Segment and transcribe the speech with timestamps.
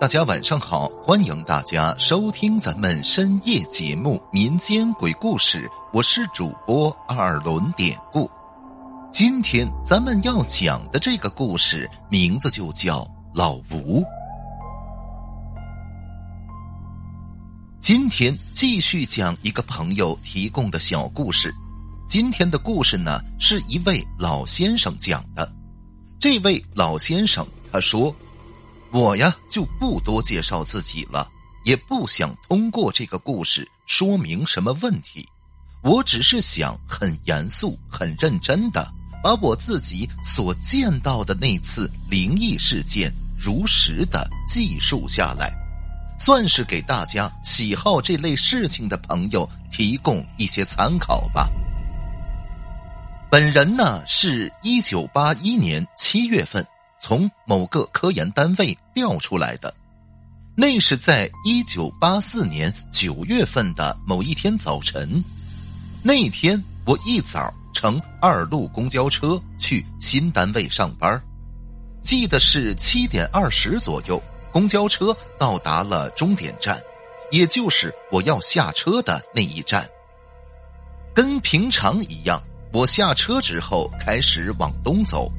[0.00, 8.30] 大家晚上好，欢迎大家收听咱们深夜节目《民间鬼故事》，我是主播二轮典故。
[9.10, 14.00] 今天咱们要讲的这个故事名字就叫老吴。
[17.80, 21.52] 今天继续讲一个朋友提供的小故事。
[22.06, 25.52] 今天的故事呢，是一位老先生讲的。
[26.20, 28.14] 这位老先生他说。
[28.90, 31.30] 我呀就不多介绍自己了，
[31.64, 35.28] 也不想通过这个故事说明什么问题，
[35.82, 38.90] 我只是想很严肃、很认真的
[39.22, 45.52] 把我自己所见到的那次灵异事件如实的记述下来，
[46.18, 51.48] 算是给大家喜好这类事情的朋友提供一些参考吧。
[53.30, 56.66] 本人呢是一九八一年七月份。
[57.00, 59.72] 从某个科研单位调出来的，
[60.56, 65.22] 那是在一九八四年九月份的某一天早晨。
[66.02, 71.20] 那天我一早乘二路公交车去新单位上班，
[72.00, 76.80] 记得是七点二十左右，公交车到达了终点站，
[77.30, 79.88] 也就是我要下车的那一站。
[81.14, 85.30] 跟平常一样，我下车之后开始往东走。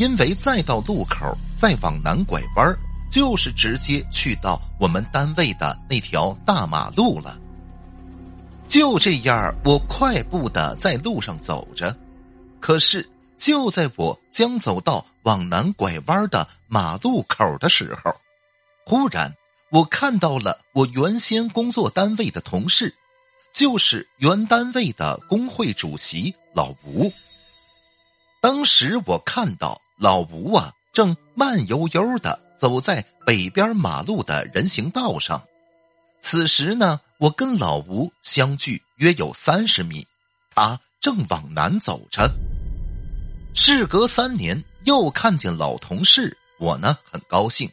[0.00, 2.74] 因为再到路口，再往南拐弯
[3.10, 7.38] 就是直接去到我们单位的那条大马路了。
[8.66, 11.94] 就这样，我快步的在路上走着。
[12.60, 18.10] 可是，就在我将走到往南拐弯的马路口的时候，
[18.86, 19.30] 忽然
[19.70, 22.94] 我看到了我原先工作单位的同事，
[23.52, 27.12] 就是原单位的工会主席老吴。
[28.40, 29.78] 当时我看到。
[30.00, 35.42] 老吴啊，正慢悠悠的走在北边马路的人行道上。
[36.22, 40.06] 此时呢，我跟老吴相距约有三十米，
[40.54, 42.30] 他正往南走着。
[43.54, 47.70] 事隔三年，又看见老同事，我呢很高兴。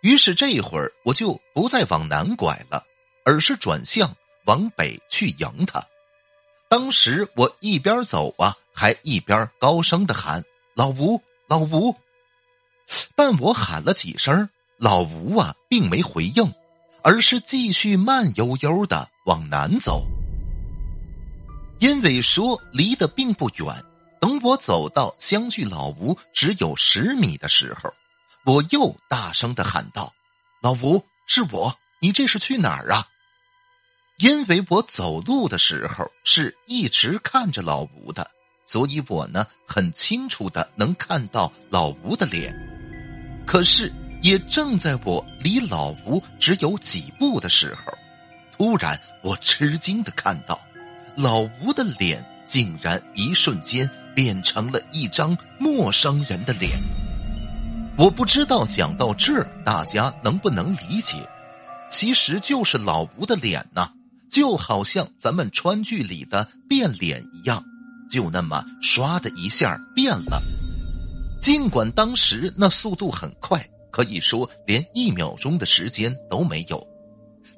[0.00, 2.82] 于是这会儿我就不再往南拐了，
[3.24, 4.12] 而是转向
[4.46, 5.80] 往北去迎他。
[6.68, 10.42] 当时我一边走啊，还一边高声的喊
[10.74, 11.94] ：“老吴。”老吴，
[13.14, 14.48] 但我喊了几声，
[14.78, 16.50] 老吴啊，并没回应，
[17.02, 20.06] 而是继续慢悠悠的往南走。
[21.78, 23.84] 因为说离得并不远，
[24.18, 27.92] 等我走到相距老吴只有十米的时候，
[28.46, 30.10] 我又大声的喊道
[30.62, 33.06] ：“老吴，是我，你这是去哪儿啊？”
[34.16, 38.30] 因为我走路的时候是一直看着老吴的。
[38.64, 42.54] 所以我呢，很清楚的能看到老吴的脸，
[43.46, 43.92] 可是
[44.22, 47.92] 也正在我离老吴只有几步的时候，
[48.56, 50.60] 突然我吃惊的看到，
[51.16, 56.80] 老吴的脸竟然一瞬间变成了一张陌生人的脸。
[57.98, 61.28] 我不知道讲到这儿大家能不能理解，
[61.90, 63.90] 其实就是老吴的脸呐，
[64.30, 67.62] 就好像咱们川剧里的变脸一样。
[68.12, 70.42] 就那么唰的一下变了，
[71.40, 76.86] 尽管当时那速度很快，可以说连一秒钟的时间都没有，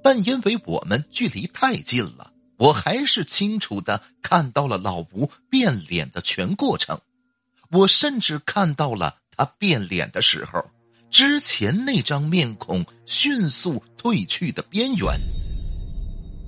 [0.00, 7.00] 但因为我们距离太近了，我还是清楚的看到了老吴变脸的全过程。
[7.70, 10.64] 我甚至看到了他变脸的时候，
[11.10, 15.18] 之前那张面孔迅速褪去的边缘。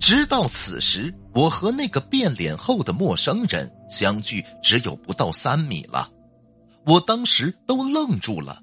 [0.00, 6.08] 直到此时，我和那个变脸后的陌生人相距只有不到三米了，
[6.86, 8.62] 我当时都愣住了，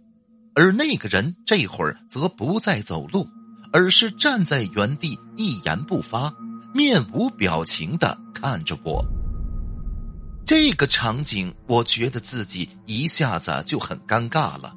[0.56, 3.28] 而那个人这会儿则不再走路，
[3.74, 6.34] 而是站在原地一言不发，
[6.74, 9.06] 面无表情的看着我。
[10.46, 14.74] 这个场景，我觉得自己一下子就很尴尬了，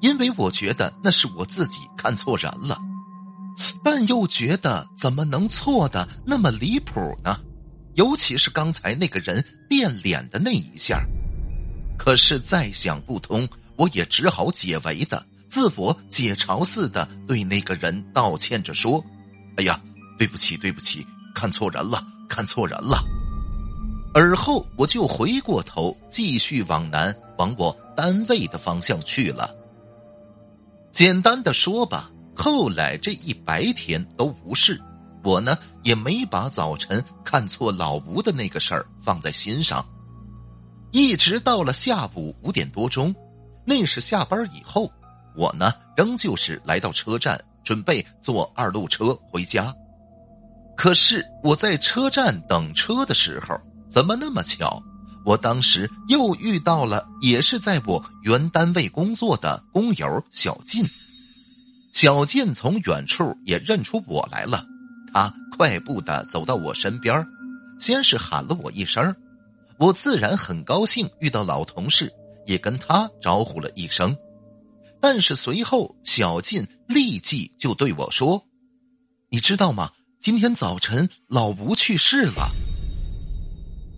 [0.00, 2.78] 因为我觉得那是我自己看错人了。
[3.82, 7.38] 但又觉得怎么能错的那么离谱呢？
[7.94, 11.02] 尤其是刚才那个人变脸的那一下，
[11.96, 19.02] 可是再想不通，我也只好解围的自我解嘲似的对那个人道歉着说
[19.56, 19.80] ：“哎呀，
[20.18, 23.02] 对不起，对不起，看错人了，看错人了。”
[24.12, 29.54] 而后我就回过头继续往南往我单位的方向去了。
[30.92, 32.10] 简单的说吧。
[32.36, 34.80] 后来这一白天都无事，
[35.24, 39.84] 我呢也没把早晨看错老吴的那个事儿放在心上。
[40.92, 43.14] 一直到了下午五点多钟，
[43.64, 44.90] 那是下班以后，
[45.36, 49.74] 我呢，仍旧是来到车站，准备坐二路车回家。
[50.76, 54.80] 可是我在车站等车的时候，怎么那么巧？
[55.24, 60.86] 我当时又遇到了也是在我原单位工作的工友小静。
[61.96, 64.66] 小静从远处也认出我来了，
[65.14, 67.26] 他快步的走到我身边，
[67.80, 69.16] 先是喊了我一声，
[69.78, 72.12] 我自然很高兴遇到老同事，
[72.44, 74.14] 也跟他招呼了一声。
[75.00, 78.44] 但是随后，小静立即就对我说
[79.32, 79.90] ：“你知道吗？
[80.20, 82.50] 今天早晨老吴去世了。”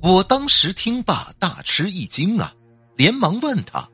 [0.00, 2.54] 我当时听罢大吃一惊啊，
[2.96, 3.88] 连忙问他：“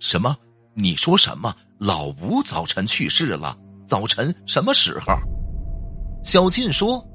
[0.00, 0.34] 什么？
[0.74, 1.54] 你说什么？
[1.78, 3.56] 老吴早晨去世了？
[3.86, 5.14] 早晨什么时候？”
[6.24, 7.06] 小静说：“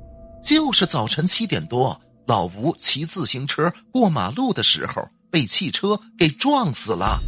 [0.43, 7.19] 就是早晨七点多，老吴骑自行车过马路的时候被汽车给撞死了。”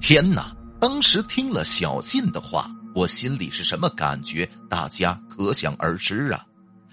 [0.00, 0.56] 天哪！
[0.80, 4.48] 当时听了小静的话，我心里是什么感觉？
[4.68, 6.46] 大家可想而知啊！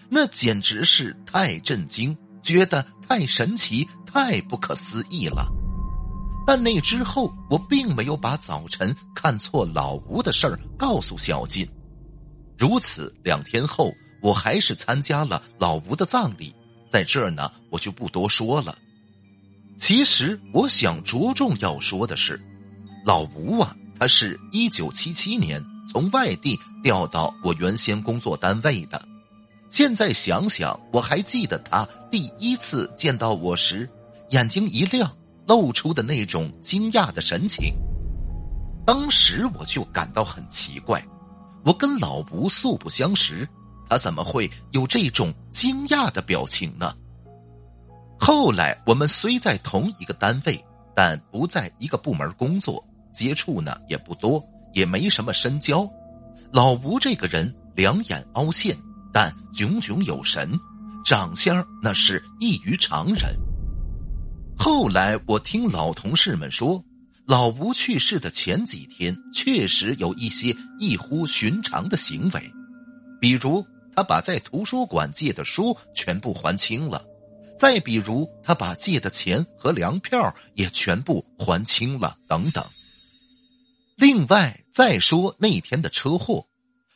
[0.10, 5.50] 那简直是太震惊，觉得太神奇、太不可思议了。
[6.48, 11.68] 但那之后，我并没有把早晨看错老吴的事儿告诉小静。
[12.58, 16.56] 如此，两天后，我还是参加了老吴的葬礼。
[16.90, 18.78] 在这儿呢，我就不多说了。
[19.76, 22.42] 其实，我想着重要说的是。
[23.06, 25.62] 老吴啊，他是一九七七年
[25.92, 29.06] 从外地调到我原先工作单位的。
[29.70, 33.90] 现在想想，我还记得他第一次见到我时，
[34.30, 35.12] 眼睛一亮，
[35.48, 37.74] 露出的那种惊讶的神情。
[38.86, 41.04] 当时我就感到很奇怪，
[41.64, 43.48] 我跟老吴素不相识，
[43.90, 46.94] 他怎么会有这种惊讶的表情呢？
[48.20, 50.64] 后来我们虽在同一个单位，
[50.96, 52.84] 但不在一个部门工作。
[53.14, 55.90] 接触呢也不多，也没什么深交。
[56.52, 58.78] 老吴这个人两眼凹陷，
[59.12, 60.60] 但炯炯有神，
[61.04, 63.36] 长相那是异于常人。
[64.58, 66.84] 后来我听老同事们说，
[67.26, 72.52] 老吴去世的前几天确实有一些异乎寻常的行为，
[73.22, 73.66] 比如
[73.96, 77.06] 他把在图书馆借的书全部还清了，
[77.58, 82.66] 再比如他把借的钱和粮票也全部还清了，等等。
[83.96, 86.46] 另外再说那天的车祸，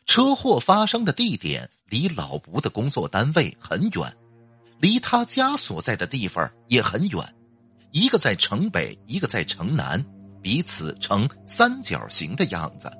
[0.05, 4.17] 车祸发生的地点离老吴的工作单位很远，
[4.79, 7.35] 离他家所在的地方也很远，
[7.91, 10.03] 一个在城北，一个在城南，
[10.41, 12.91] 彼此呈三角形的样子。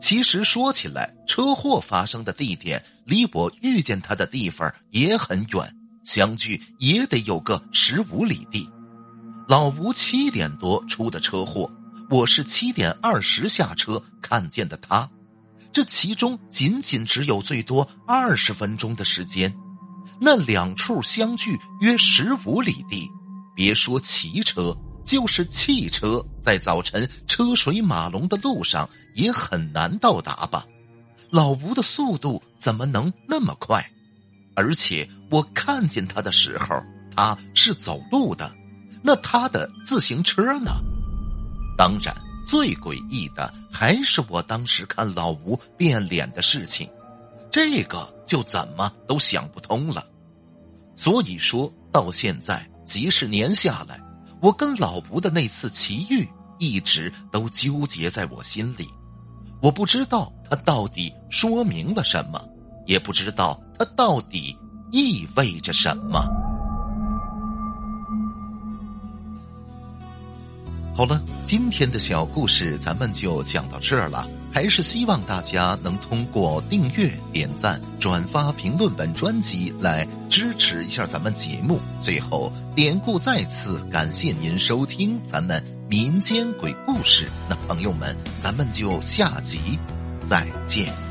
[0.00, 5.74] 其实说起来，车祸发生的地点离我遇见他的地方也很远，
[6.04, 8.68] 相距也得有个十五里地。
[9.46, 11.70] 老吴七点多出的车祸。
[12.10, 15.06] 我是七点二十下车看见的他，
[15.70, 19.54] 这其中仅仅只有最多二十分钟的时间，
[20.18, 23.10] 那两处相距约十五里地，
[23.58, 24.72] 别说骑车，
[25.04, 30.64] 就是汽车，在早晨车水马龙的路上也很难到达吧？
[31.28, 33.84] 老吴的速度怎么能那么快？
[34.54, 36.80] 而且我看见他的时候，
[37.16, 38.48] 他是走路的，
[39.02, 40.70] 那他的自行车呢？
[41.76, 42.14] 当然，
[42.46, 46.88] 最诡异的还是我当时看老吴变脸的事情，
[47.50, 50.06] 这个就怎么都想不通了。
[50.94, 54.00] 所以说到现在几十年下来，
[54.40, 56.26] 我跟老吴的那次奇遇
[56.58, 58.88] 一直都纠结在我心里。
[59.60, 62.42] 我不知道它到底说明了什么，
[62.86, 64.56] 也不知道它到底
[64.90, 66.24] 意味着什么。
[70.96, 74.26] 好了，今天的小故事咱们就讲到这儿了。
[74.58, 81.78] 还是希望大家能通过订阅、点赞、转发、评论本专辑来支持一下咱们节目。
[82.00, 87.28] 最后，典故再次感谢您收听咱们民间鬼故事。
[87.48, 89.78] 那朋友们，咱们就下集
[90.28, 91.07] 再见。